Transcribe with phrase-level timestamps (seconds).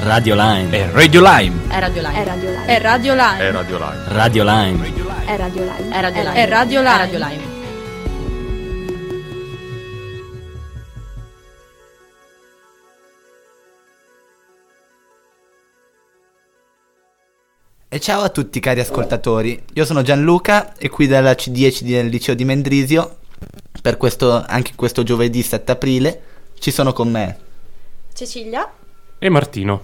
[0.00, 0.70] Radio Line.
[0.70, 1.68] È Radio Lime.
[1.68, 2.20] È Radio Live.
[2.20, 2.66] È Radio Live.
[2.66, 3.38] È Radio Line.
[3.38, 4.04] È Radio Live.
[4.06, 4.86] Radio Line.
[5.26, 5.88] È Radio Live.
[5.90, 6.34] È Radio Live.
[6.34, 6.96] È Radio È Live.
[6.96, 7.56] Radio Live.
[17.88, 22.34] E ciao a tutti cari ascoltatori, io sono Gianluca e qui dalla C10 del liceo
[22.34, 23.16] di Mendrisio,
[23.82, 26.22] per questo, anche questo giovedì 7 aprile,
[26.60, 27.38] ci sono con me.
[28.12, 28.70] Cecilia?
[29.20, 29.82] E Martino.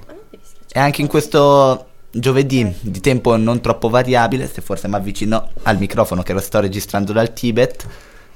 [0.73, 5.79] E anche in questo giovedì di tempo non troppo variabile, se forse mi avvicino al
[5.79, 7.87] microfono che lo sto registrando dal Tibet,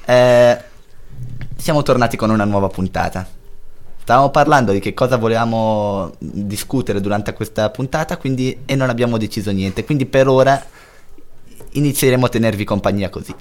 [0.05, 0.59] eh,
[1.57, 3.27] siamo tornati con una nuova puntata.
[4.01, 9.53] Stavamo parlando di che cosa volevamo discutere durante questa puntata quindi, e non abbiamo deciso
[9.53, 10.61] niente, quindi per ora
[11.73, 13.35] inizieremo a tenervi compagnia così.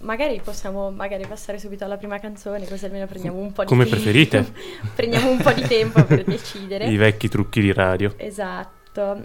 [0.00, 3.84] Magari possiamo magari passare subito alla prima canzone, così almeno prendiamo un po' di Come
[3.84, 3.96] tempo.
[4.00, 4.52] preferite.
[4.94, 6.86] prendiamo un po' di tempo per decidere.
[6.86, 8.12] I vecchi trucchi di radio.
[8.16, 8.74] Esatto.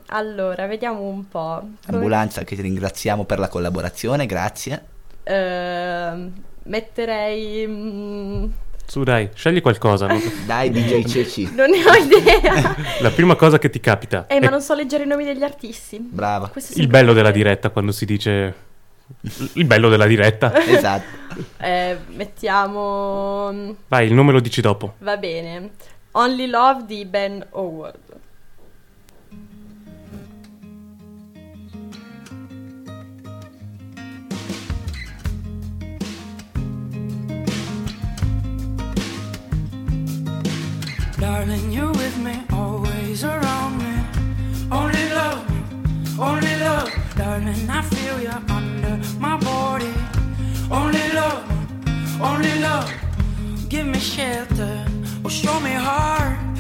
[0.08, 1.60] Allora, vediamo un po'.
[1.86, 4.84] Come- Ambulanza che ti ringraziamo per la collaborazione, grazie.
[5.24, 6.32] Ehm,
[6.64, 7.66] metterei...
[7.68, 8.46] mm,
[8.86, 10.08] Su dai, scegli qualcosa.
[10.08, 10.20] no?
[10.46, 12.76] Dai DJ Ceci, non ne ho idea.
[13.00, 14.26] La prima cosa che ti capita.
[14.28, 16.00] eh, ma è non so leggere i nomi degli artisti.
[16.00, 16.52] brava.
[16.76, 18.70] Il bello della diretta quando si dice...
[19.54, 20.54] Il bello della diretta.
[20.66, 21.20] Esatto.
[21.58, 23.76] Eh, mettiamo...
[23.88, 24.96] Vai, il nome lo dici dopo.
[24.98, 25.70] Va bene.
[26.12, 28.00] Only Love di Ben Howard.
[41.18, 43.94] Darling, you're with me, always around me.
[44.72, 45.46] Only love,
[46.20, 46.92] only love.
[47.16, 48.71] Darling, I feel you under
[49.22, 49.94] my body.
[50.72, 51.46] Only love,
[52.20, 52.92] only love.
[53.70, 54.86] Give me shelter,
[55.24, 56.51] or show me heart.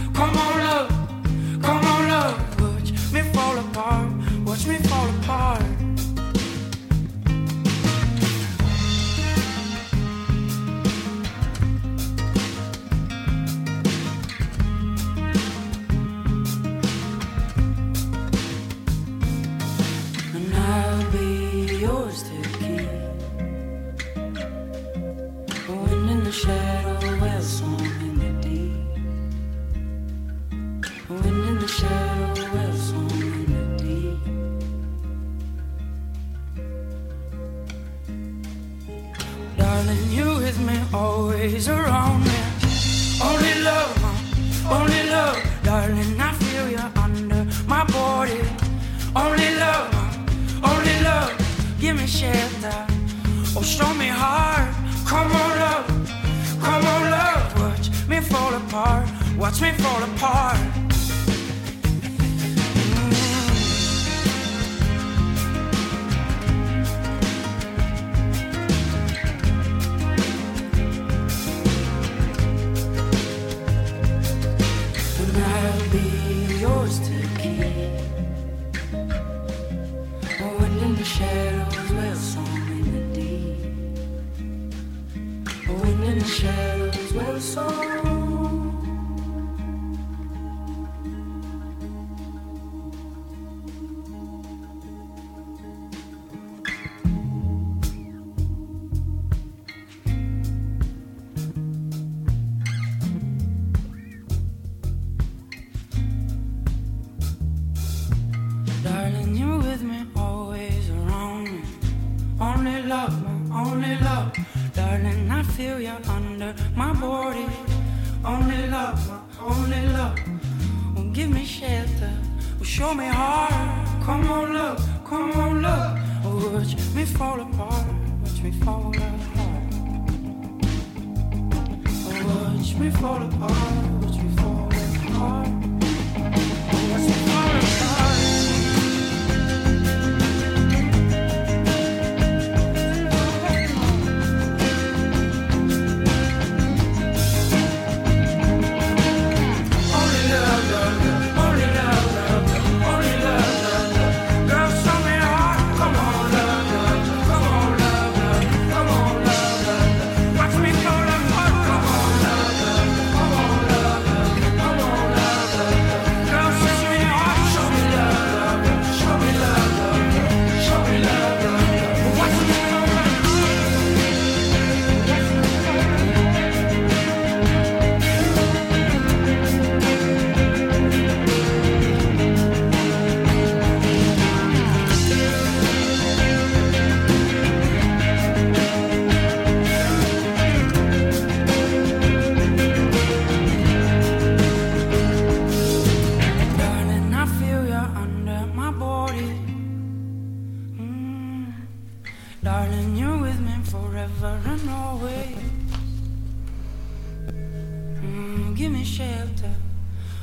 [208.61, 209.49] Give me shelter,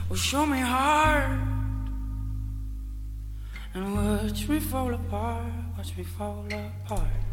[0.09, 1.29] or show me heart.
[3.75, 5.43] And watch me fall apart,
[5.77, 7.27] watch me fall apart.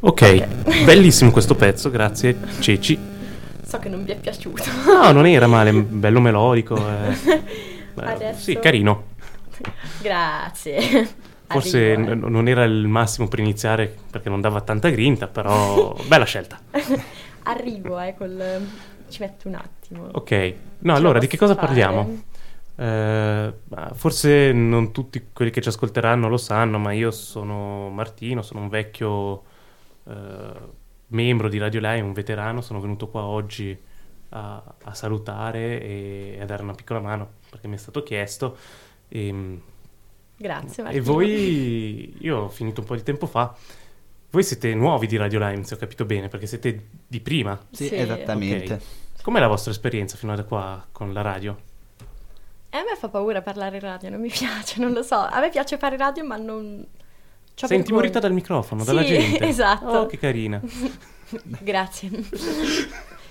[0.00, 2.98] Ok, bellissimo questo pezzo, grazie Ceci.
[3.64, 4.64] So che non vi è piaciuto.
[4.86, 6.76] No, non era male, bello melodico.
[6.76, 7.14] eh.
[7.94, 9.04] Beh, Adesso- Sì, carino.
[10.02, 11.08] Grazie.
[11.46, 11.96] Forse eh.
[11.96, 16.58] n- non era il massimo per iniziare perché non dava tanta grinta, però bella scelta.
[17.44, 18.66] Arrivo, eh, col...
[19.08, 20.08] Ci metto un attimo.
[20.12, 21.66] Ok, no, allora di che cosa fare?
[21.66, 22.22] parliamo?
[22.76, 23.54] Eh,
[23.92, 28.68] forse non tutti quelli che ci ascolteranno lo sanno, ma io sono Martino, sono un
[28.68, 29.42] vecchio
[30.04, 30.52] eh,
[31.08, 33.78] membro di Radio Live, un veterano, sono venuto qua oggi
[34.30, 38.56] a, a salutare e a dare una piccola mano perché mi è stato chiesto.
[39.08, 39.60] E,
[40.36, 41.04] Grazie, e Martino.
[41.04, 43.54] voi, io ho finito un po' di tempo fa,
[44.30, 47.58] voi siete nuovi di Radio Lime, se ho capito bene, perché siete di prima.
[47.70, 47.96] Sì, Sì.
[47.96, 48.74] esattamente.
[48.74, 49.22] Ok.
[49.22, 51.58] Com'è la vostra esperienza fino a qua con la radio?
[52.70, 55.16] E a me fa paura parlare in radio, non mi piace, non lo so.
[55.16, 56.86] A me piace fare radio, ma non...
[57.54, 59.44] c'ho Sei intimorita dal microfono, dalla Sì, gente.
[59.48, 59.86] esatto.
[59.86, 60.60] Oh, che carina.
[61.60, 62.10] Grazie.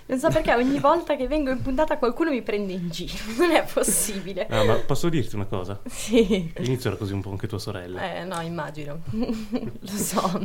[0.06, 3.14] Non so perché ogni volta che vengo in puntata qualcuno mi prende in giro.
[3.38, 4.48] Non è possibile.
[4.50, 5.80] No, ma posso dirti una cosa?
[5.86, 6.52] Sì.
[6.58, 8.16] All'inizio era così un po' anche tua sorella.
[8.16, 9.00] Eh, no, immagino.
[9.12, 10.42] Lo so.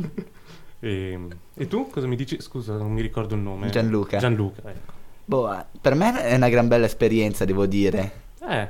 [0.87, 1.19] E,
[1.55, 2.39] e tu cosa mi dici?
[2.39, 3.69] Scusa, non mi ricordo il nome.
[3.69, 4.17] Gianluca.
[4.19, 4.93] Gianluca, ecco.
[5.25, 8.11] Boh, eh, per me è una gran bella esperienza, devo dire.
[8.47, 8.69] Eh,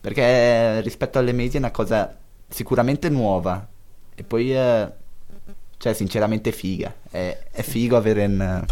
[0.00, 2.16] Perché rispetto alle medie è una cosa
[2.48, 3.66] sicuramente nuova.
[4.14, 4.88] E poi, eh,
[5.76, 6.94] cioè, sinceramente figa.
[7.10, 8.64] È, è figo avere un...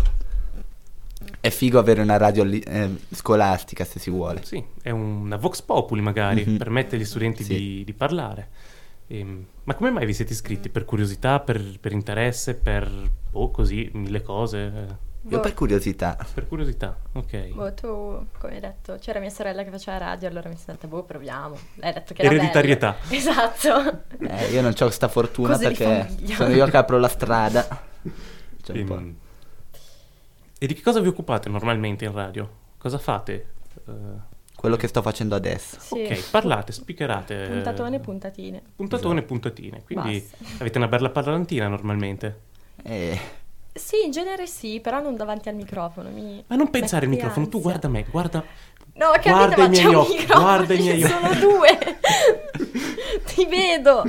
[1.41, 4.45] È figo avere una radio li- eh, scolastica, se si vuole.
[4.45, 6.57] sì, è una vox populi magari, Mhm.
[6.57, 7.55] permette agli studenti Sì.
[7.55, 8.49] di, di parlare.
[9.09, 10.71] Ehm, ma come mai vi siete iscritti?
[10.71, 12.91] Per curiosità, per, per interesse, per...
[13.33, 14.59] oh, così, mille cose?
[14.59, 14.97] eh,
[15.29, 16.17] Io per curiosità.
[16.33, 17.49] Per curiosità, ok.
[17.49, 20.87] Boh, tu, come hai detto, c'era mia sorella che faceva radio, allora mi sono detta,
[20.87, 21.55] boh, proviamo.
[21.75, 22.97] Lei ha detto che era Ereditarietà.
[22.99, 23.13] bello.
[23.15, 24.03] Esatto.
[24.21, 27.67] Eh, io non ho questa fortuna Cose perché sono io che apro la strada.
[28.63, 28.97] Cioè, un po'.
[28.97, 29.17] Ehm,
[30.61, 32.49] E di che cosa vi occupate normalmente in radio?
[32.79, 33.47] Cosa fate?
[33.87, 33.93] Eh,
[34.59, 35.77] Quello che sto facendo adesso.
[35.79, 36.03] Sì.
[36.03, 37.45] Ok, parlate, speakerate.
[37.45, 38.61] eh, Puntatone, puntatine.
[38.75, 39.83] Puntatone, puntatine.
[39.85, 40.55] Quindi Basta.
[40.59, 42.41] avete una bella parlantina normalmente.
[42.83, 43.17] Eh,
[43.73, 46.09] Sì, in genere sì, però non davanti al microfono.
[46.11, 47.71] Mi Ma non pensare al microfono, tu ansia.
[47.71, 48.45] guarda me, guarda.
[48.95, 51.39] No, capite, Guarda ma i miei occhi, microfono, guarda i ci miei sono occhi.
[51.39, 51.79] due.
[53.35, 54.03] Ti vedo.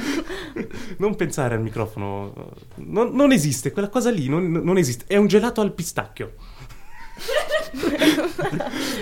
[0.97, 2.33] Non pensare al microfono.
[2.77, 5.05] Non, non esiste, quella cosa lì non, non esiste.
[5.05, 6.33] È un gelato al pistacchio.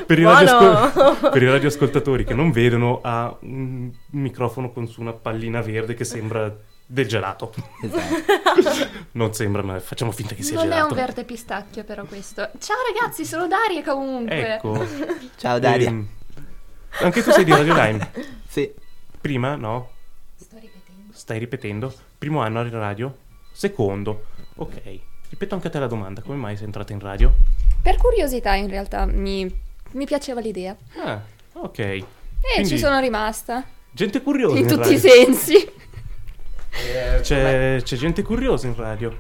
[0.06, 0.40] Per, i Buono.
[0.40, 5.94] radioascol- per i radioascoltatori che non vedono, ha un microfono con su una pallina verde
[5.94, 6.54] che sembra
[6.86, 7.54] del gelato.
[7.82, 8.88] esatto.
[9.14, 10.94] Non sembra, ma facciamo finta che sia Non è gelato.
[10.94, 12.50] un verde pistacchio però questo.
[12.60, 14.56] Ciao ragazzi, sono Daria comunque.
[14.56, 14.86] Ecco.
[15.38, 15.90] Ciao Daria.
[15.90, 16.08] Ehm,
[17.02, 18.12] anche tu sei di Radio Lime.
[18.48, 18.72] Sì.
[19.22, 19.90] Prima, no?
[20.36, 21.14] Sto ripetendo.
[21.14, 21.94] Stai ripetendo?
[22.18, 23.16] Primo anno a radio?
[23.52, 24.26] Secondo.
[24.56, 24.82] Ok.
[25.30, 27.34] Ripeto anche a te la domanda, come mai sei entrata in radio?
[27.88, 29.50] Per curiosità in realtà mi,
[29.92, 30.76] mi piaceva l'idea.
[30.98, 31.22] Ah,
[31.54, 31.80] ok.
[31.80, 32.06] E
[32.42, 33.64] Quindi, ci sono rimasta.
[33.92, 35.10] Gente curiosa In in, tutti i radio.
[35.10, 35.72] sensi.
[37.22, 39.18] C'è, c'è gente curiosa in radio.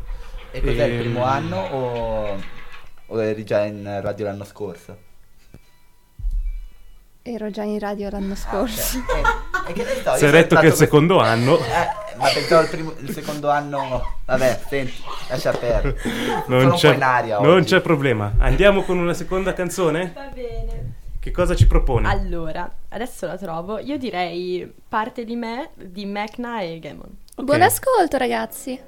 [0.51, 2.43] E cos'è il Ehm, primo anno o,
[3.05, 4.97] o eri già in radio l'anno scorso?
[7.21, 8.97] Ero già in radio l'anno scorso.
[8.97, 11.55] Eh, e che ne so, io Si è detto che è il secondo anno.
[11.57, 14.15] questo- Eh, ma pensavo il, primo- il secondo anno...
[14.25, 14.93] Vabbè, senti,
[15.29, 15.97] lascia perdere.
[16.47, 18.33] Non c'è, po' in aria non c'è problema.
[18.39, 20.11] Andiamo con una seconda canzone?
[20.15, 20.93] Va bene.
[21.19, 22.07] Che cosa ci proponi?
[22.07, 23.79] Allora, adesso la trovo.
[23.79, 27.17] Io direi parte di me, di Mecna e Gemon.
[27.35, 27.43] Ok.
[27.43, 28.79] Buon ascolto ragazzi.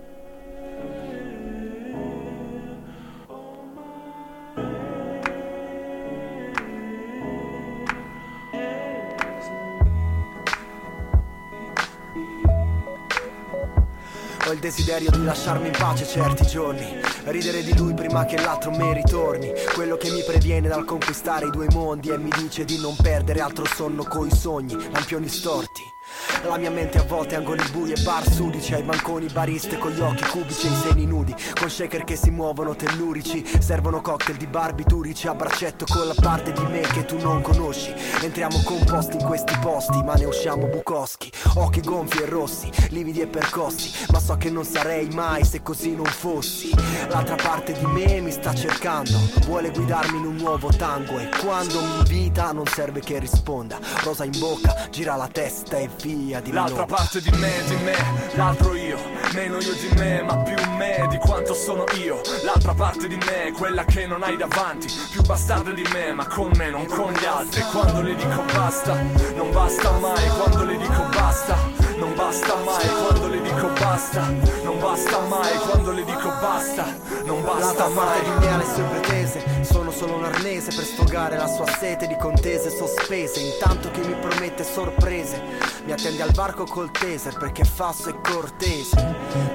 [14.60, 16.86] Il desiderio di lasciarmi in pace certi giorni.
[17.24, 19.54] Ridere di lui prima che l'altro me ritorni.
[19.74, 23.40] Quello che mi previene dal conquistare i due mondi E mi dice di non perdere
[23.40, 25.99] altro sonno coi sogni Lampioni storti
[26.48, 28.74] la mia mente a volte angoli bui e bar sudici.
[28.74, 31.36] Ai banconi bariste con gli occhi cubici e i seni nudi.
[31.60, 33.46] Con shaker che si muovono tellurici.
[33.60, 37.94] Servono cocktail di barbiturici A braccetto con la parte di me che tu non conosci.
[38.22, 41.32] Entriamo composti in questi posti Ma ne usciamo bucoschi.
[41.56, 43.92] Occhi gonfi e rossi, lividi e percossi.
[44.12, 46.70] Ma so che non sarei mai se così non fossi.
[47.10, 49.18] L'altra parte di me mi sta cercando.
[49.46, 51.18] Vuole guidarmi in un nuovo tango.
[51.20, 53.78] E quando mi invita non serve che risponda.
[54.04, 56.92] Rosa in bocca, gira la testa e fotografia di L'altra Meloni.
[56.92, 57.96] parte di me, di me,
[58.36, 58.98] l'altro io.
[59.34, 62.22] Meno io di me, ma più me di quanto sono io.
[62.44, 64.88] L'altra parte di me, quella che non hai davanti.
[65.12, 67.62] Più bastarda di me, ma con me, non con gli altri.
[67.72, 68.94] Quando le dico basta,
[69.36, 70.28] non basta mai.
[70.30, 71.56] Quando le dico basta,
[71.98, 72.88] non basta mai.
[72.88, 74.22] Quando le dico basta,
[74.64, 75.58] non basta mai.
[75.58, 76.86] Quando le dico basta,
[77.26, 77.96] non basta L'altra mai.
[77.96, 81.68] parte di me ha le sue pretese Sono solo un arnese per sfogare la sua
[81.68, 83.40] sete di contese sospese.
[83.40, 85.42] Intanto che mi promette sorprese
[85.86, 88.96] Mi attende al varco col taser perché fasso e cortese.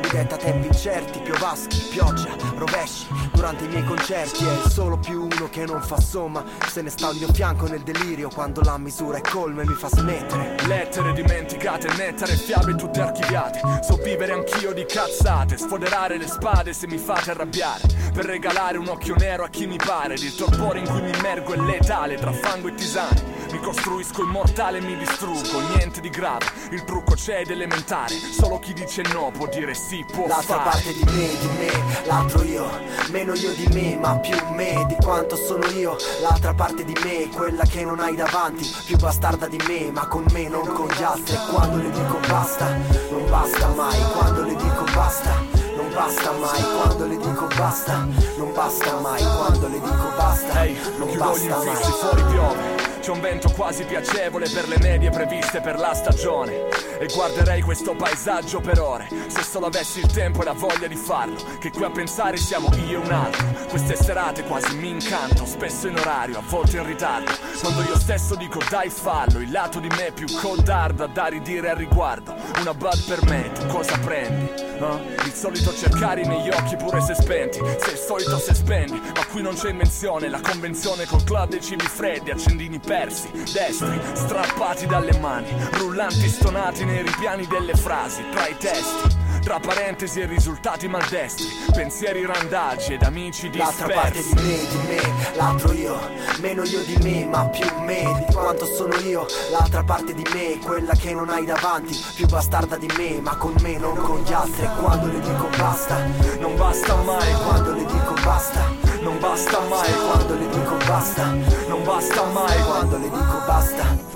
[0.03, 4.45] Mi detta tempi incerti, piovaschi, pioggia, rovesci Durante i miei concerti.
[4.45, 7.67] È il solo più uno che non fa somma Se ne sta al mio fianco
[7.67, 10.57] nel delirio Quando la misura è colma e mi fa smettere.
[10.67, 13.61] Lettere dimenticate, nettare, fiabe tutte archiviate.
[13.83, 18.03] So vivere anch'io di cazzate Sfoderare le spade se mi fate arrabbiare.
[18.15, 21.55] Per regalare un occhio nero a chi mi pare Il torpore in cui mi immergo
[21.55, 23.33] è letale Tra fango e tisane.
[23.51, 28.59] Mi costruisco immortale e mi distruggo Niente di grave, il trucco c'è ed elementare Solo
[28.59, 30.71] chi dice no può dire sì, può L'altra fare.
[30.71, 32.69] parte di me, di me, l'altro io
[33.11, 35.97] Meno io di me, ma più me di quanto sono io.
[36.21, 40.25] L'altra parte di me, quella che non hai davanti Più bastarda di me, ma con
[40.33, 41.35] me, non con gli altri.
[41.35, 42.77] E quando le dico basta,
[43.11, 45.54] non basta mai Quando le dico basta,
[45.95, 51.09] basta mai Quando le dico basta, non basta mai Quando le dico basta, Ehi, non
[51.09, 51.77] chiudo gli basta mai.
[51.77, 52.63] fuori piove
[53.01, 56.69] C'è un vento quasi piacevole per le medie previste per la stagione.
[56.99, 60.97] E guarderei questo paesaggio per ore Se solo avessi il tempo e la voglia di
[60.97, 63.47] farlo Che qui a pensare siamo io e un altro.
[63.69, 67.33] Queste serate quasi mi incanto Spesso in orario, a volte in ritardo.
[67.61, 71.77] Quando io stesso dico dai fallo Il lato di me più codardo da ridire al
[71.77, 72.35] riguardo.
[72.61, 74.73] Una bud per me, tu cosa prendi?
[74.79, 75.25] Eh?
[75.25, 77.59] Il solito cercare i miei occhi pure se spenti.
[77.59, 80.29] Sei il solito se spendi Ma qui non c'è invenzione.
[80.29, 86.85] La convenzione col club dei cibi freddi Accendini persi, destri, strappati dalle mani Rullanti stonati
[86.85, 93.03] nei ripiani delle frasi Tra i testi tra parentesi e risultati maldestri Pensieri randaggi ed
[93.03, 95.97] amici L'altra parte di me, di me, l'altro io
[96.41, 99.27] Meno io di me, ma più me di quanto sono io.
[99.51, 103.55] L'altra parte di me, quella che non hai davanti Più bastarda di me, ma con
[103.61, 104.67] me, non con gli altri.
[104.81, 105.99] Quando le dico basta,
[106.41, 108.73] Non basta mai quando le dico basta
[109.03, 111.33] Non basta mai Quando le dico basta,
[111.69, 114.13] Non basta mai quando le dico basta.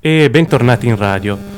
[0.00, 1.57] E bentornati in radio.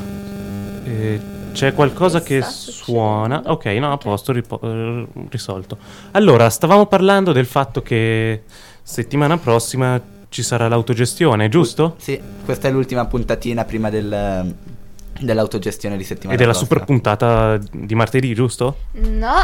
[0.90, 1.20] Eh,
[1.52, 3.42] c'è qualcosa che suona.
[3.46, 5.78] Ok, no, a posto, ripo- eh, risolto.
[6.12, 8.42] Allora, stavamo parlando del fatto che
[8.82, 11.94] settimana prossima ci sarà l'autogestione, giusto?
[11.98, 14.54] Sì, questa è l'ultima puntatina prima del,
[15.20, 16.68] dell'autogestione di settimana Ed è la prossima.
[16.80, 18.76] super puntata di martedì, giusto?
[18.92, 19.34] No,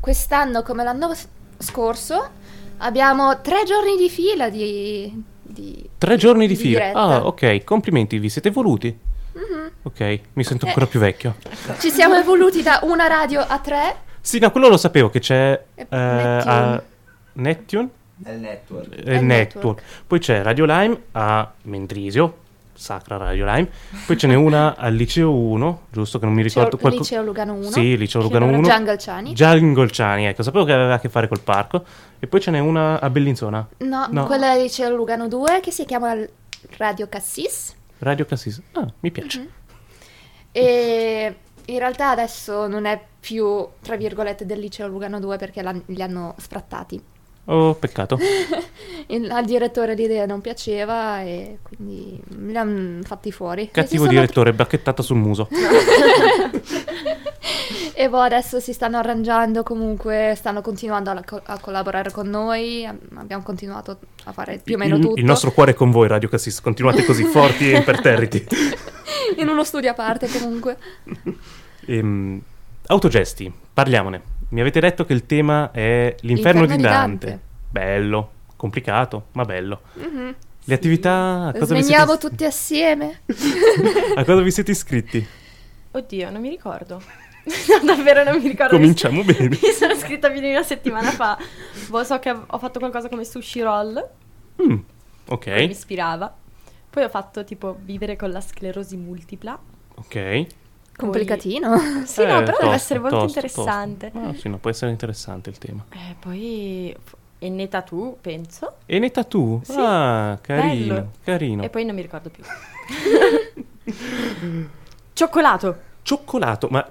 [0.00, 1.12] quest'anno come l'anno
[1.58, 2.28] scorso
[2.78, 5.24] abbiamo tre giorni di fila di...
[5.40, 6.78] di- Tre giorni di Di fila.
[6.80, 6.98] diretta.
[7.00, 8.98] Ah, ok, complimenti, vi siete evoluti.
[9.34, 9.70] Mhm.
[9.82, 11.34] Ok, mi sento ancora più vecchio.
[11.78, 13.96] Ci siamo evoluti da una radio a tre.
[14.20, 16.42] Sì, no, quello lo sapevo che c'è eh, Neptune.
[16.46, 16.82] a
[17.34, 18.92] Neptune Nel network.
[18.92, 19.22] e E Network.
[19.24, 19.82] Network.
[20.06, 22.36] Poi c'è Radio Lime a Mendrisio,
[22.72, 23.68] sacra Radio Lime.
[24.06, 27.52] Poi ce n'è una al liceo 1, giusto che non mi ricordo Liceo, Liceo Lugano
[27.54, 27.70] 1.
[27.70, 28.66] Sì, liceo Lugano era 1.
[28.66, 29.34] Giangalciani.
[29.34, 31.84] Giangolciani, ecco, sapevo che aveva a che fare col parco.
[32.20, 34.24] E poi ce n'è una a Bellinzona, No, No.
[34.26, 36.14] quella è Liceo Lugano 2 che si chiama
[36.78, 37.74] Radio Cassis.
[38.04, 38.60] Radio Cassis.
[38.72, 39.38] Ah, mi piace.
[39.40, 39.48] Mhm.
[40.52, 46.02] E in realtà adesso non è più, tra virgolette, del Liceo Lugano 2 perché li
[46.02, 47.02] hanno sfrattati.
[47.46, 48.18] Oh, peccato.
[49.08, 53.68] Il- al direttore l'idea non piaceva e quindi li hanno fatti fuori.
[53.70, 55.48] Cattivo sono- direttore, bacchettata sul muso.
[58.04, 62.84] E boh, adesso si stanno arrangiando comunque, stanno continuando a, co- a collaborare con noi,
[62.84, 65.18] am- abbiamo continuato a fare più o meno il, tutto.
[65.18, 66.60] il nostro cuore è con voi, Radio Cassis.
[66.60, 68.46] Continuate così forti e imperterriti.
[69.40, 70.76] In uno studio a parte comunque.
[71.86, 72.42] Ehm,
[72.88, 74.20] autogesti, parliamone.
[74.50, 77.26] Mi avete detto che il tema è l'inferno L'inferno di di Dante.
[77.26, 77.42] Dante.
[77.70, 79.80] Bello, complicato, ma bello.
[79.94, 80.34] Mhm.
[80.64, 83.22] Le attività a cosa, vi Sveniamo siete, tutti assieme.
[84.14, 85.26] a cosa vi siete iscritti?
[85.92, 87.00] Oddio, non mi ricordo.
[87.68, 88.74] No, davvero non mi ricordo.
[88.76, 89.48] Cominciamo bene.
[89.62, 91.38] Mi sono iscritta più di una settimana fa.
[91.88, 94.08] Boh, so che ho fatto qualcosa come sushi roll.
[94.62, 94.82] Mm, Mi
[95.28, 96.34] ok, ispirava.
[96.90, 99.58] Poi ho fatto tipo vivere con la sclerosi multipla.
[99.96, 100.46] ok.
[100.96, 101.76] Complicatino.
[102.06, 104.10] Sì, Eh, no, però tosto, deve essere molto tosto, interessante.
[104.12, 104.28] tosto.
[104.28, 105.84] Ah, sì, no, può essere interessante il tema.
[105.90, 106.96] Eh, poi
[107.40, 108.76] Enne Tattoo, penso.
[108.86, 109.60] E ne tu?
[109.64, 111.10] Sì, Ah, carino, bello.
[111.24, 111.62] carino.
[111.64, 112.44] E poi non mi ricordo più.
[115.12, 115.78] Cioccolato.
[116.02, 116.88] Cioccolato, ma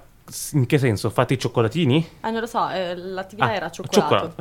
[0.52, 1.10] in che senso?
[1.10, 2.08] Fate i cioccolatini?
[2.20, 4.34] Ah, non lo so, eh, l'attività Ah, era cioccolato.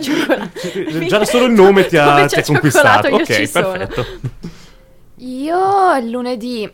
[0.00, 0.50] cioccolato.
[0.60, 1.06] Cioccolato.
[1.06, 3.08] Già solo il nome ti ha, ti c'è ha conquistato.
[3.08, 3.70] Ok, ci sono.
[3.72, 4.04] perfetto.
[5.16, 6.70] Io il lunedì,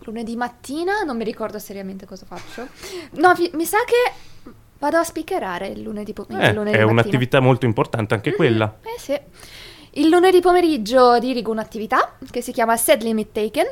[0.00, 2.68] lunedì mattina, non mi ricordo seriamente cosa faccio.
[3.12, 4.12] No, vi- mi sa che
[4.78, 6.86] vado a speakerare il lunedì, po- il Eh, lunedì è mattina.
[7.00, 8.78] un'attività molto importante anche quella.
[8.82, 9.18] Eh sì.
[9.92, 13.66] Il lunedì pomeriggio dirigo un'attività che si chiama Set Limit Taken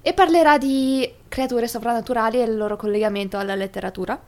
[0.00, 4.18] e parlerà di creature sovrannaturali e il loro collegamento alla letteratura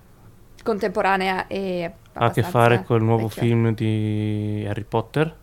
[0.63, 3.43] contemporanea e Ha a che fare col nuovo vecchia.
[3.43, 5.37] film di Harry Potter,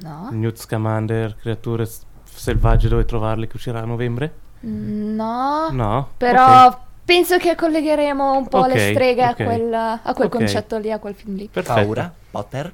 [0.00, 0.28] No.
[0.32, 4.32] Newt Scamander, creature s- selvagge dove trovarle che uscirà a novembre?
[4.60, 5.70] No.
[5.70, 6.08] No?
[6.16, 6.76] Però Ok.
[7.04, 9.40] penso che collegheremo un po' Ok, le streghe ok.
[9.40, 11.48] a quel, a quel concetto lì, a quel film lì.
[11.48, 11.80] Perfetto.
[11.80, 12.12] Paura?
[12.30, 12.72] Potter?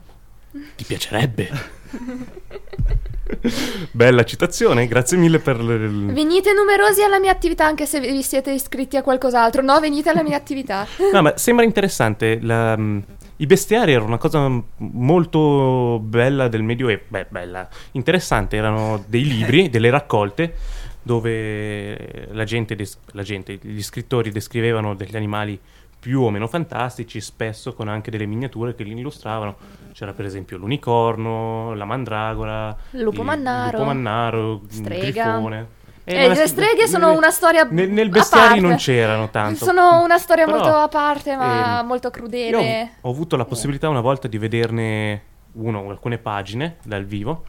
[0.76, 1.48] Ti piacerebbe?
[3.90, 8.50] Bella citazione, grazie mille per l- Venite numerosi alla mia attività anche se vi siete
[8.52, 9.62] iscritti a qualcos'altro.
[9.62, 10.86] No, venite alla mia attività.
[11.12, 12.38] No, ma sembra interessante.
[12.42, 12.98] la- mm,
[13.36, 17.02] I bestiari erano una cosa molto bella del Medioevo.
[17.08, 18.56] Beh, bella, interessante.
[18.56, 20.54] Erano dei libri, delle raccolte
[21.02, 25.58] dove la gente, des- la gente, gli scrittori descrivevano degli animali
[26.04, 29.56] più o meno fantastici, spesso con anche delle miniature che li illustravano.
[29.94, 35.22] C'era per esempio l'unicorno, la mandragora, Il lupo il mannaro, lupo mannaro, il strega.
[35.22, 35.66] grifone.
[36.04, 38.60] Eh, le streghe sono una storia Nel, nel a bestiari parte.
[38.60, 39.64] non c'erano tanto.
[39.64, 42.92] Sono una storia Però, molto a parte, ma ehm, molto crudele.
[43.00, 47.44] ho, ho avuto la possibilità una volta di vederne uno o alcune pagine dal vivo.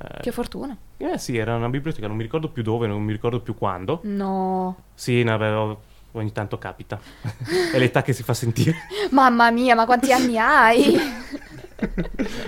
[0.00, 0.76] Eh, Che fortuna.
[0.98, 3.98] eh sì, era una biblioteca, non mi ricordo più dove, non mi ricordo più quando.
[4.04, 4.76] No.
[4.94, 5.80] Sì, beh, ho-
[6.12, 6.98] ogni tanto capita.
[7.72, 8.74] È l'età che si fa sentire.
[9.10, 10.96] Mamma mia, ma quanti anni hai?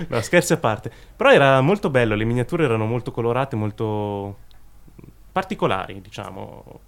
[0.09, 0.91] No, scherzi a parte.
[1.15, 4.39] Però era molto bello, le miniature erano molto colorate, molto
[5.31, 6.79] particolari, diciamo.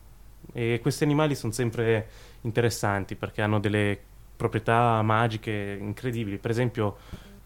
[0.51, 2.09] E questi animali sono sempre
[2.41, 3.97] interessanti perché hanno delle
[4.35, 6.37] proprietà magiche incredibili.
[6.37, 6.97] Per esempio,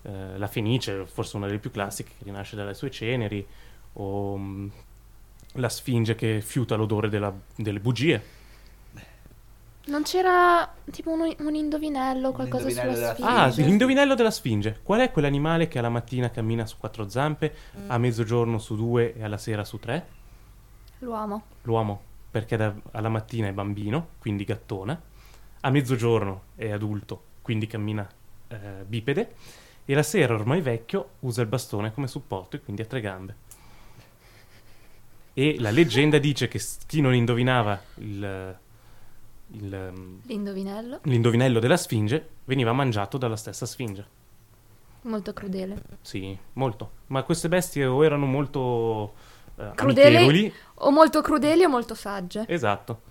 [0.02, 3.46] eh, la fenice, forse una delle più classiche, che rinasce dalle sue ceneri,
[3.94, 4.68] o mm,
[5.54, 8.36] la sfinge che fiuta l'odore della- delle bugie.
[9.88, 13.44] Non c'era tipo un, un indovinello, qualcosa indovinello sulla della sfida?
[13.46, 14.80] Ah, sì, l'indovinello della Sfinge.
[14.84, 17.54] Qual è quell'animale che alla mattina cammina su quattro zampe,
[17.88, 20.08] a mezzogiorno su due e alla sera su tre?
[21.00, 21.44] L'uomo.
[21.62, 25.00] L'uomo, perché da- alla mattina è bambino, quindi gattona,
[25.62, 28.06] a mezzogiorno è adulto, quindi cammina
[28.50, 29.36] eh, bipede,
[29.86, 33.36] e la sera, ormai vecchio, usa il bastone come supporto e quindi ha tre gambe.
[35.34, 38.58] E la leggenda dice che chi non indovinava il-
[39.52, 41.00] il, ehm, L'indovinello.
[41.04, 44.06] l'indovinello della Sfinge veniva mangiato dalla stessa Sfinge.
[45.04, 45.82] Molto crudele.
[46.02, 46.92] Sì, molto.
[47.08, 49.14] Ma queste bestie o erano molto
[49.56, 50.54] eh, Crudeli amichevoli.
[50.76, 52.46] o molto crudeli o molto sagge.
[52.48, 53.02] Esatto.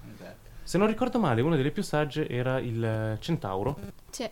[0.62, 3.78] Se non ricordo male, una delle più sagge era il eh, centauro.
[4.10, 4.28] Sì.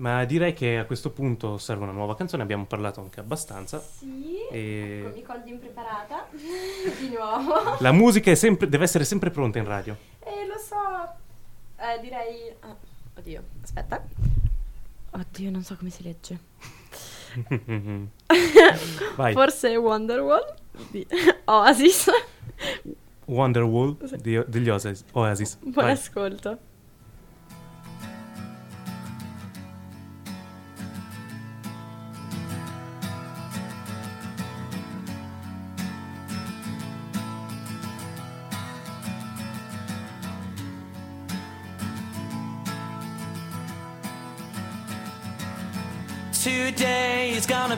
[0.00, 3.80] Ma direi che a questo punto serve una nuova canzone, abbiamo parlato anche abbastanza.
[3.80, 4.38] Sì.
[4.50, 6.26] E- Ecco, mi cogli impreparata.
[6.32, 7.76] Di nuovo.
[7.80, 9.94] La musica sempre- deve essere sempre pronta in radio.
[10.20, 10.74] Eh, lo so.
[11.76, 12.50] Eh, direi...
[12.60, 12.74] ah,
[13.18, 14.02] oddio, aspetta.
[15.10, 16.38] Oddio, non so come si legge.
[19.16, 19.32] Vai.
[19.34, 20.54] Forse Wonderwall
[20.90, 21.06] di
[21.44, 22.08] Oasis.
[23.26, 25.04] Wonderwall di- degli Oasis.
[25.12, 25.56] Oasis.
[25.60, 25.92] Buon Vai.
[25.92, 26.58] ascolto.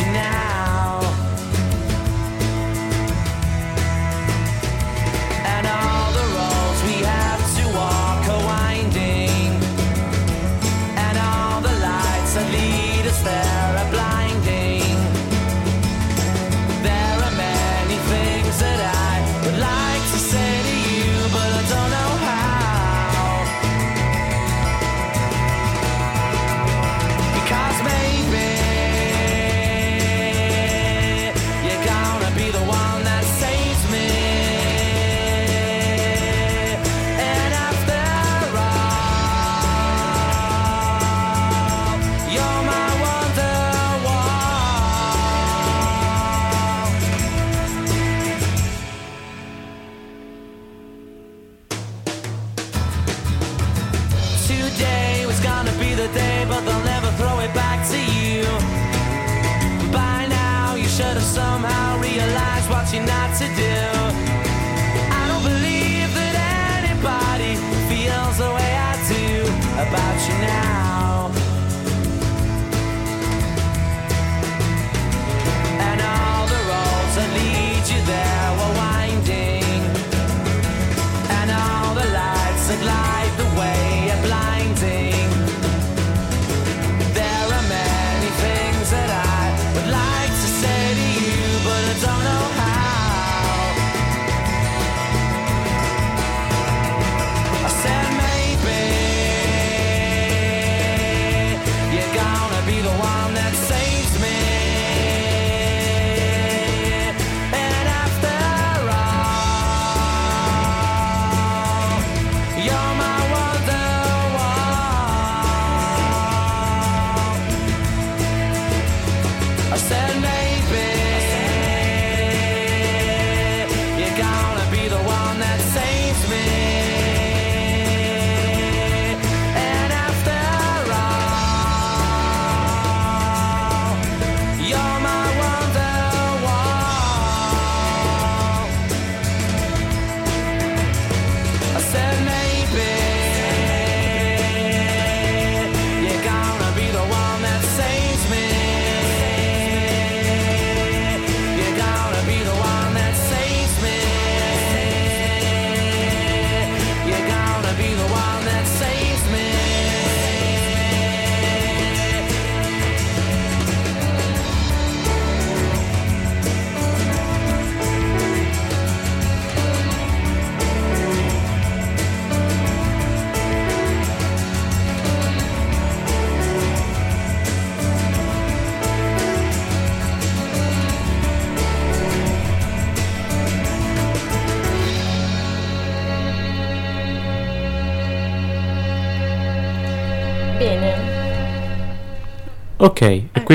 [0.00, 0.63] you now.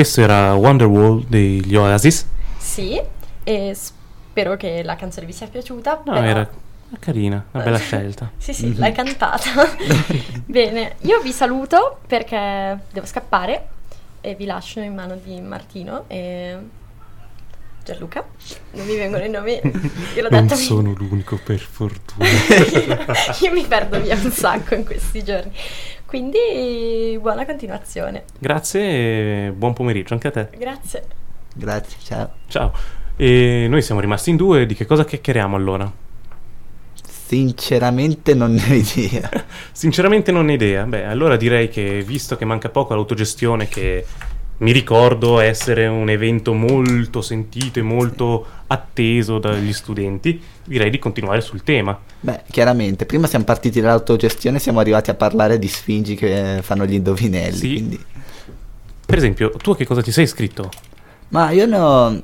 [0.00, 2.24] Questo era Wonderwall degli Oasis.
[2.56, 2.98] sì,
[3.44, 6.00] e spero che la canzone vi sia piaciuta.
[6.06, 6.50] No, però- era
[6.98, 8.30] carina, una bella scelta.
[8.38, 9.50] Sì, sì, l'hai cantata.
[10.46, 13.68] Bene, io vi saluto perché devo scappare
[14.22, 16.56] e vi lascio in mano di Martino e
[17.84, 18.24] Gianluca.
[18.70, 19.52] Non mi vengono i nomi,
[20.14, 20.56] io l'ho Non detto.
[20.56, 22.26] sono l'unico per fortuna.
[23.42, 25.52] io mi perdo via un sacco in questi giorni.
[26.10, 28.24] Quindi buona continuazione.
[28.36, 28.80] Grazie
[29.46, 30.48] e buon pomeriggio anche a te.
[30.58, 31.04] Grazie.
[31.54, 32.30] Grazie, ciao.
[32.48, 32.72] Ciao.
[33.14, 35.88] E noi siamo rimasti in due, di che cosa chiacchieriamo allora?
[37.06, 39.30] Sinceramente non ne ho idea.
[39.70, 40.82] Sinceramente non ho idea.
[40.82, 44.04] Beh, allora direi che visto che manca poco all'autogestione, che
[44.60, 51.40] mi ricordo essere un evento molto sentito e molto atteso dagli studenti, direi di continuare
[51.40, 51.98] sul tema.
[52.20, 56.84] Beh, chiaramente, prima siamo partiti dall'autogestione e siamo arrivati a parlare di sfingi che fanno
[56.84, 57.56] gli indovinelli.
[57.56, 57.72] Sì.
[57.72, 58.04] quindi-
[59.06, 60.68] Per esempio, tu a che cosa ti sei iscritto?
[61.28, 62.22] Ma io no...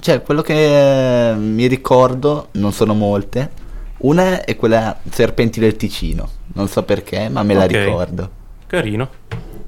[0.00, 3.50] Cioè, quello che mi ricordo non sono molte.
[3.98, 6.28] Una è quella Serpenti del Ticino.
[6.54, 7.70] Non so perché, ma me la Ok.
[7.70, 8.30] ricordo.
[8.66, 9.08] Carino.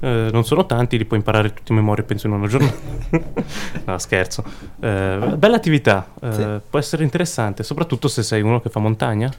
[0.02, 2.74] Eh, non sono tanti, li puoi imparare tutti a memoria, penso in una giornata.
[3.84, 4.42] no, scherzo.
[4.80, 6.46] Eh, bella attività, eh, Sì.
[6.70, 9.30] può essere interessante, soprattutto se sei uno che fa montagna.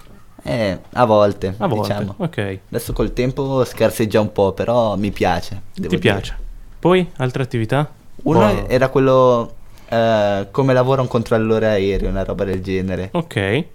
[0.44, 2.14] Eh, a volte, A volte, diciamo.
[2.18, 2.60] ok.
[2.70, 5.62] Adesso col tempo scarseggia un po', però mi piace.
[5.74, 5.98] Ti dire.
[5.98, 6.36] piace?
[6.80, 7.92] Poi, altre attività?
[8.24, 9.54] Uno Oh, era quello
[9.88, 13.10] eh, come lavora un controllore aereo, una roba del genere.
[13.14, 13.66] Ok,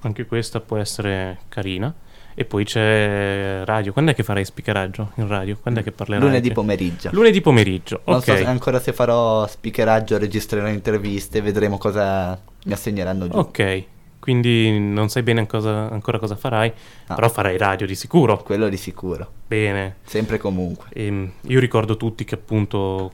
[0.00, 1.92] anche questa può essere carina.
[2.40, 3.92] E poi c'è radio.
[3.92, 5.58] Quando è che farai speakeraggio in radio?
[5.60, 6.24] Quando è che parlerai?
[6.26, 7.10] Lunedì pomeriggio.
[7.12, 8.24] Lunedì pomeriggio, Non ok.
[8.24, 13.36] so se- ancora se farò speakeraggio, registrerò interviste, vedremo cosa mi assegneranno giù.
[13.36, 13.84] Ok,
[14.20, 16.72] quindi non sai bene cosa- ancora cosa farai,
[17.08, 17.14] No.
[17.14, 18.38] però farai radio di sicuro.
[18.38, 19.96] Quello di sicuro, Bene.
[20.04, 20.86] sempre e comunque.
[20.94, 23.12] Ehm, io ricordo tutti che appunto,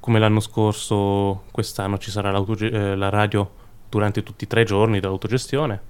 [0.00, 3.50] come l'anno scorso, quest'anno ci sarà eh, la radio
[3.88, 5.80] durante tutti i tre giorni dell'autogestione,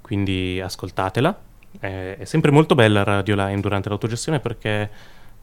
[0.00, 1.50] quindi ascoltatela.
[1.80, 4.90] Eh, è sempre molto bella Radio Line durante l'autogestione perché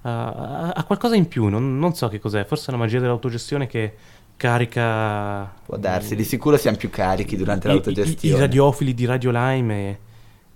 [0.01, 3.67] ha, ha qualcosa in più, non, non so che cos'è, forse è la magia dell'autogestione
[3.67, 3.95] che
[4.37, 5.51] carica...
[5.65, 8.35] Può darsi, di sicuro siamo più carichi durante i- i- l'autogestione.
[8.35, 9.89] I, radiofili di Radio Lime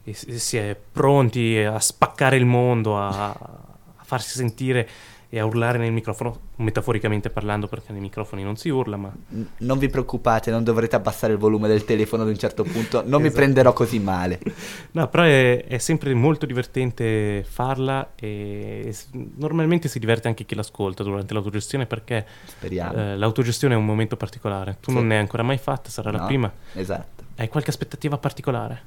[0.03, 4.87] e, e si si è pronti a spaccare il mondo, a, a farsi sentire
[5.33, 9.11] e a urlare nel microfono, metaforicamente parlando perché nei microfoni non si urla, ma
[9.57, 13.19] Non vi preoccupate, non dovrete abbassare il volume del telefono ad un certo punto, non
[13.19, 13.41] mi Esatto.
[13.41, 14.39] prenderò così male.
[14.93, 18.95] no, però è, è sempre molto divertente farla e
[19.37, 22.27] normalmente si diverte anche chi l'ascolta durante l'autogestione perché
[22.59, 24.77] eh, l'autogestione è un momento particolare.
[24.81, 24.95] Tu Sì.
[24.97, 26.51] non ne hai ancora mai fatta, sarà la No, prima.
[26.75, 27.23] Esatto.
[27.37, 28.81] Hai qualche aspettativa particolare?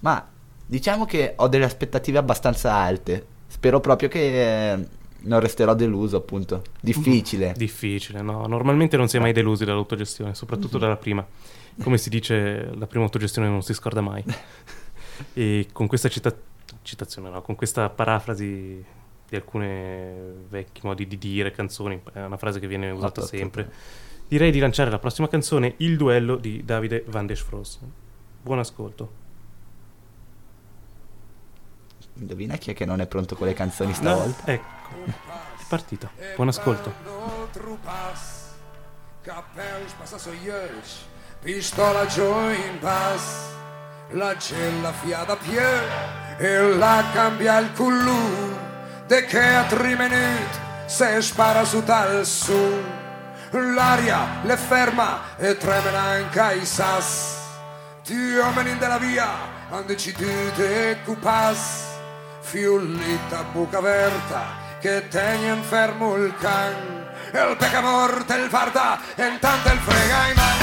[0.00, 0.22] Ma
[0.66, 3.24] diciamo che ho delle aspettative abbastanza alte.
[3.46, 4.86] Spero proprio che eh,
[5.20, 6.62] non resterò deluso, appunto.
[6.80, 7.54] Difficile.
[7.56, 8.46] Difficile, no?
[8.46, 11.26] Normalmente non si è mai delusi dall'autogestione, soprattutto dalla prima.
[11.80, 14.24] Come si dice, la prima autogestione non si scorda mai.
[15.34, 16.34] e con questa cita-
[16.82, 18.84] citazione, no, con questa parafrasi
[19.28, 19.66] di alcuni
[20.48, 23.38] vecchi modi di dire, canzoni, è una frase che viene usata Ottimo.
[23.38, 23.72] sempre.
[24.26, 27.78] Direi di lanciare la prossima canzone, Il duello di Davide Van der Fros.
[28.42, 29.26] Buon ascolto.
[32.18, 34.50] Indovina chi è che non è pronto con le canzoni stavolta?
[34.50, 36.10] Ecco, è partito.
[36.34, 36.92] Buon ascolto.
[37.52, 38.54] Trupas,
[39.22, 41.06] cappells, passasoiers,
[41.40, 43.22] pistola giù in pas,
[44.10, 48.56] la gella fiada pie e la cambia il cullu,
[49.06, 52.82] de che a tre minuti se spara su tal su,
[53.50, 57.38] l'aria le ferma e tremena anche i sas,
[58.02, 61.87] ti uomini della via han deciduto e cupas,
[62.48, 67.06] fiullita buca aperta che tenien fermo il can.
[67.30, 70.56] E il pecca morte il farda e intanto il frega in man.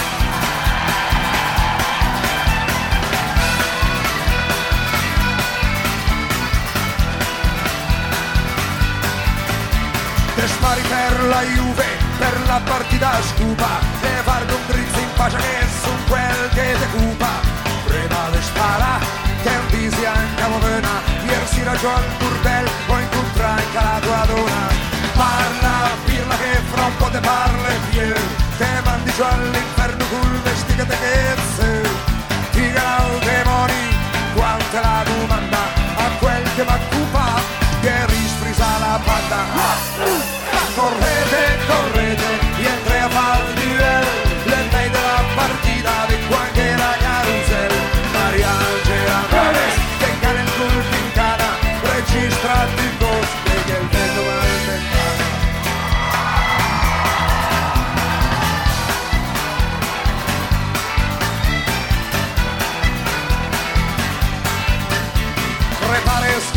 [10.36, 11.86] Te spari per la Juve,
[12.18, 16.88] per la partita scupa E fardo un drizzo in faccia che su quel che te
[16.98, 17.30] cupa.
[17.86, 19.00] Prima le spara,
[19.44, 20.36] che un disi anche
[21.28, 24.68] Ieri si ragiona al burdel, poi incontra anche la tua donna
[25.14, 28.14] Parla, pirla che fra un po' te parla e più
[28.58, 31.82] Te mandi giù all'inferno col vestito che chezze
[32.52, 33.84] Ti garau demoni,
[34.36, 35.64] quanta la domanda
[35.96, 37.26] A quel che m'occupa,
[37.82, 40.35] che risprisa la banda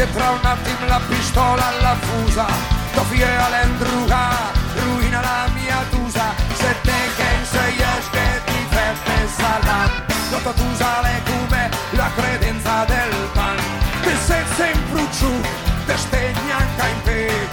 [0.04, 2.46] un attimo la pistola alla fusa,
[2.94, 4.28] Tofie all'endruga,
[4.74, 9.90] ruina la mia tusa, se te che sei che ti fette salam,
[10.30, 13.56] Noto tusa le come la credenza del pan,
[14.02, 15.40] che sei sempre giù,
[15.86, 17.47] te stegna in te,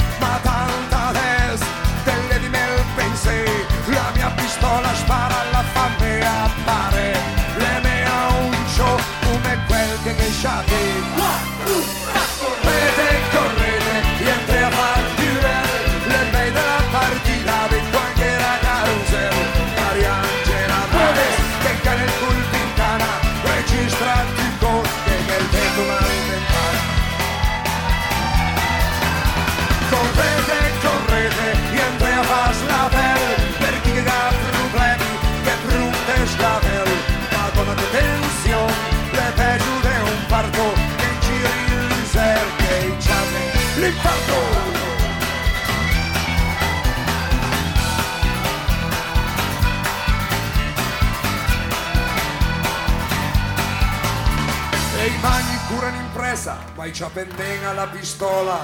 [56.36, 58.60] impresa, ma i ciapendenga la pistola.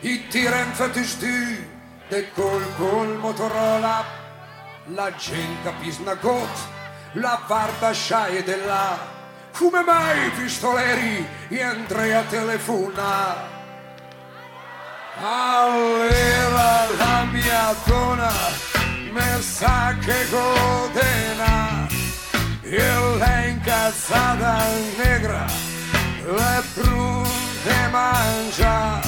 [0.00, 1.66] I tiren fetisti,
[2.08, 4.04] de col col Motorola.
[4.94, 6.48] La gente capisna got,
[7.12, 8.98] la varda sciaie della.
[9.56, 13.58] Come mai pistoleri, entri a telefona.
[15.22, 18.32] Allora la mia donna
[19.12, 21.86] mi sa che godena
[22.62, 24.64] e lei incazzata
[24.96, 25.69] negra
[26.24, 29.00] le prunte mangia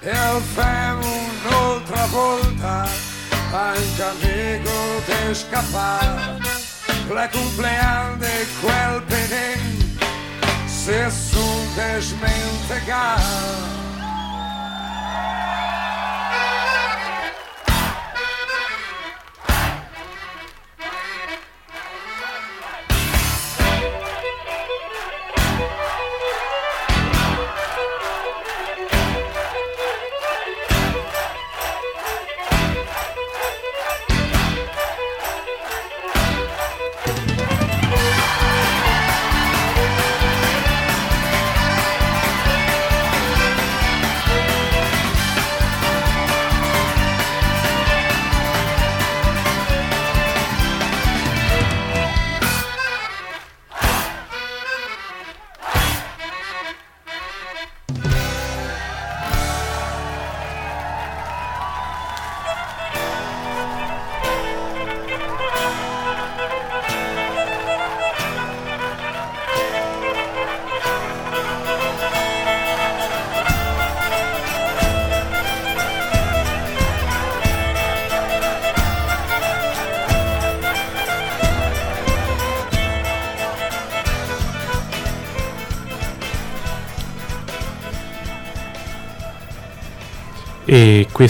[0.00, 2.88] e fem un'altra volta
[3.52, 4.70] anche amico
[5.06, 6.38] te scappare
[7.08, 9.98] le compleanno di quel penen
[10.66, 13.79] se sun desmentegar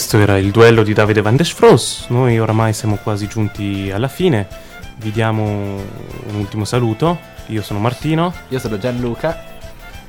[0.00, 2.06] questo era il duello di Davide Van der Sfros.
[2.08, 4.48] Noi oramai siamo quasi giunti alla fine.
[4.96, 7.18] Vi diamo un ultimo saluto.
[7.48, 8.32] Io sono Martino.
[8.48, 9.44] Io sono Gianluca.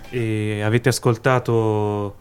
[0.10, 2.16] E avete ascoltato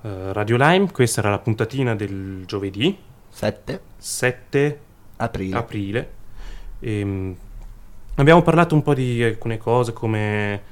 [0.00, 0.90] eh, Radio Lime.
[0.90, 2.96] Questa era la puntatina del giovedì
[3.28, 4.80] 7 7
[5.16, 5.56] aprile.
[5.58, 6.10] aprile.
[6.80, 7.36] Ehm,
[8.14, 10.62] abbiamo parlato un po' di alcune cose come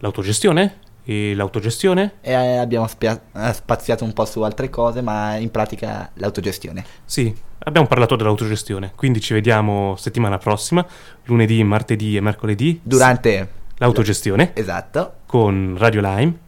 [0.00, 2.14] l'autogestione e l'autogestione.
[2.20, 6.84] E eh, abbiamo spia- eh, spaziato un po' su altre cose, ma in pratica l'autogestione.
[7.04, 10.84] Sì, abbiamo parlato dell'autogestione, quindi ci vediamo settimana prossima,
[11.24, 12.80] lunedì, martedì e mercoledì.
[12.82, 14.50] Durante l'autogestione.
[14.54, 15.12] Esatto.
[15.26, 16.38] Con Radio Lime.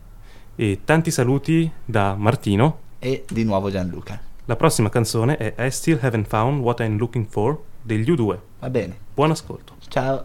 [0.56, 2.80] E tanti saluti da Martino.
[2.98, 4.20] E di nuovo Gianluca.
[4.46, 8.38] La prossima canzone è I Still Haven't Found What I'm Looking For degli U2.
[8.58, 8.96] Va bene.
[9.14, 9.74] Buon ascolto.
[9.86, 10.24] Ciao.